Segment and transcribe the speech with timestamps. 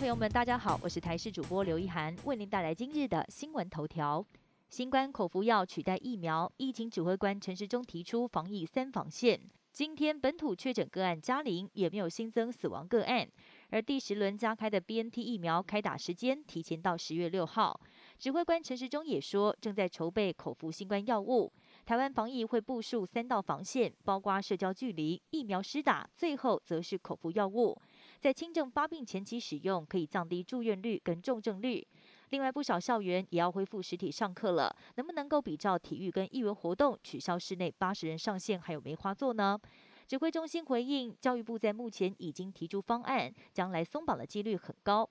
[0.00, 4.24] 朋友们，大家好，我是台视主播刘一涵，为您带来今日的新闻头条。
[4.70, 9.38] 新冠口服药取代疫苗，疫情指挥官陈时中提出防疫三防线。
[9.70, 13.28] 今天本土确诊个案加零，也没有新增死亡个案。
[13.68, 17.78] 而第十轮加开的 BNT 疫苗开打时间提前到十月六号。
[18.18, 21.52] 指挥官陈时中也说，正在筹备口服新冠药物。
[21.84, 27.78] 台湾防疫会部署三道防线，包括社交距离、疫苗施打，最后则是口服药物。
[28.20, 31.86] 在轻症发病前期使用，可以降低住院率跟重症率。
[32.28, 39.58] 另外，不少校园也要恢复实体上课了，能不能够比照体育跟艺文活动，取消室内八十人上限，还有梅花座呢？
[40.06, 45.08] 指挥中心回应，教育部在目前已经提出方案，将来松绑的几率很高。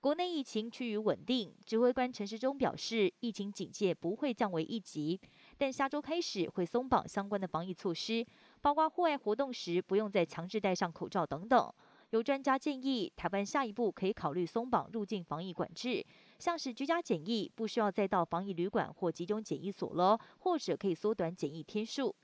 [0.00, 5.20] 国内疫情趋于稳定，指挥官陈时中表示，疫情警戒不会降为一级，
[5.58, 8.26] 但下周开始会松绑相关的防疫措施，
[8.62, 11.72] 包括户外活动时不用再强制戴上口罩等等。
[12.12, 16.04] 有专家建议，台湾下一步可以考虑松绑入境防疫管制，
[16.38, 22.14] 像是居家检疫不需要再到防疫旅馆或集中检疫所了，或者可以缩短检疫天数。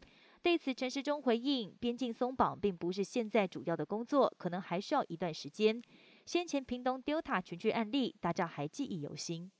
[0.42, 5.80] 对此，陈时中回应：边境松绑并不是现在主要的工作，可能还需要一段时间。
[6.26, 9.50] 先前屏东 Delta 群聚案例，大家还记忆犹新。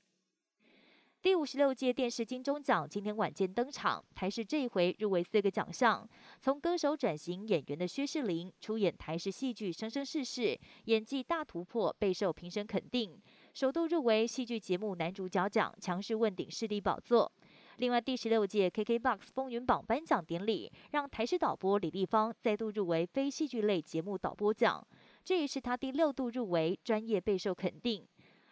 [1.21, 6.07] 第五十六届电视金钟奖今天晚间登场，台视这一回入围四个奖项，
[6.39, 10.41] 从歌手转型演员的薛仕凌出演台视戏剧《生生世世》，
[10.85, 13.21] 演技大突破，备受评审肯定，
[13.53, 17.29] 首度入围戏剧节目男主角奖，强势问鼎视帝宝座。
[17.75, 24.87] 另外，第十六届 KKBOX 风云榜颁奖典礼，让台视导播李立芳再度入围非戏剧类节目导播奖，
[25.25, 28.07] 这也是他第六度入围，专业备受肯定。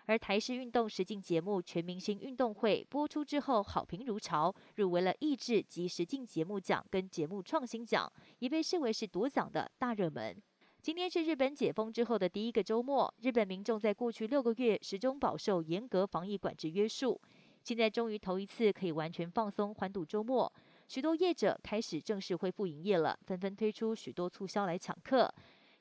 [0.08, 10.36] 而台式运动实境节目《全明星运动会》播出之后，好评如潮，入围了益智及实境节目奖跟节目创新奖，也被视为是夺奖的大热门。
[10.82, 17.20] 今天是日本解封之后的第一个周末，日本民众在过去六个月始终饱受严格防疫管制约束。
[17.64, 20.50] 现在终于头一次可以完全放松欢度周末，
[20.88, 25.30] 许多业者开始正式恢复营业了，纷纷推出许多促销来抢客。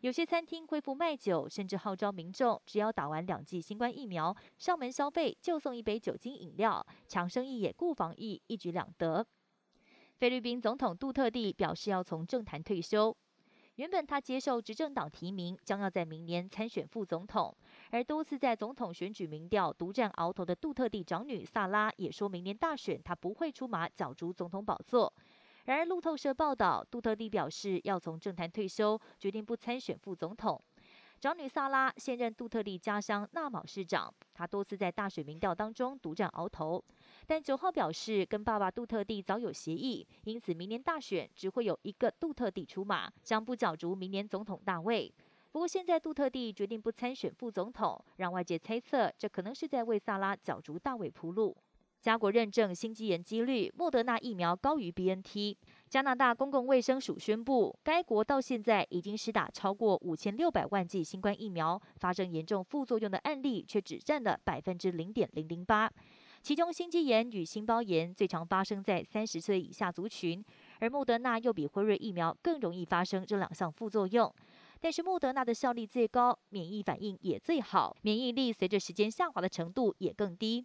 [0.01, 9.27] 有些餐厅恢复卖酒，甚至号召民众只要打完两剂新冠疫苗，上门消费就送一杯酒精饮料，抢生意也顾防疫，一举两得。
[10.19, 13.17] 菲律宾总统杜特地表示要从政坛退休。
[13.77, 17.55] 原本他接受执政党提名，将要在明年参选副总统。
[17.91, 25.13] 而多次在总统选举民调独占鳌头的杜特地长女萨拉，也说明年大选他不会出马角逐总统宝座。
[25.67, 30.63] 然而路透社报道，杜特地表示要从政坛退休，决定不参选副总统。
[31.19, 36.85] 长女萨拉现任杜特地家乡纳卯市长，她多次在大选民调当中独占鳌头，
[37.27, 45.13] 但九号表示跟爸爸杜特地早有协议，因此明年大选只会有一个杜特地出马，将不角逐明年总统大位。
[45.51, 51.57] 不过现在杜特地决定不参选副总统，让外界猜测这可能是在为萨拉角逐大位铺路。
[52.07, 55.57] 加国认证心肌炎几率，莫德纳疫苗高于 BNT。
[55.89, 65.91] 加拿大公共卫生署宣布，该国到现在已经施打超过五千六百万剂新冠疫苗，发生严重副作用的案例却只占了百分之零点零零八。
[66.43, 70.45] 其中，心肌炎与心包炎最常发生在三十岁以下族群，
[70.79, 74.33] 而莫德纳又比辉瑞疫苗更容易发生这两项副作用。
[74.79, 80.65] 但是莫德纳的效力最高，免疫反应也最好，免疫力随着时间下滑的程度也更低。